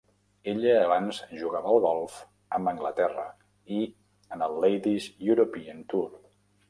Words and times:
Ella 0.51 0.69
abans 0.83 1.17
jugava 1.41 1.69
al 1.73 1.77
golf 1.83 2.15
amb 2.59 2.71
Anglaterra 2.73 3.27
i 3.81 3.85
en 4.37 4.45
el 4.47 4.57
Ladies 4.67 5.11
European 5.29 5.85
Tour. 5.93 6.11